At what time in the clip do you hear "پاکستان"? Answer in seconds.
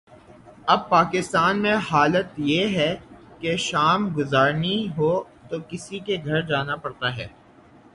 0.89-1.61